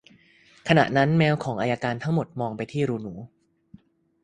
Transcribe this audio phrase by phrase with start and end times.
[0.67, 3.13] ขณะนั้น แมวของอัยการทั้งหมดมองไปที่รูหนู